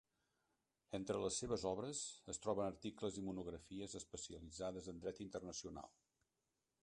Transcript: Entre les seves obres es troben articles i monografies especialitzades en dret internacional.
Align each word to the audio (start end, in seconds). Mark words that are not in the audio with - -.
Entre 0.97 1.19
les 1.23 1.35
seves 1.41 1.65
obres 1.71 2.01
es 2.33 2.41
troben 2.45 2.69
articles 2.69 3.19
i 3.21 3.25
monografies 3.27 3.95
especialitzades 4.01 4.91
en 4.95 5.03
dret 5.05 5.25
internacional. 5.27 5.93